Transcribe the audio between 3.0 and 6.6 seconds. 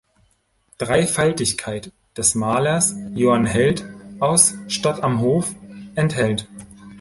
"Johann Held" aus Stadtamhof enthält.